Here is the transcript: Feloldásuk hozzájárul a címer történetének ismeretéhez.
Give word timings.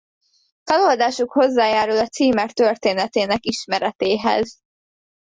Feloldásuk 0.63 1.31
hozzájárul 1.31 1.97
a 1.97 2.07
címer 2.07 2.51
történetének 2.53 3.45
ismeretéhez. 3.45 4.57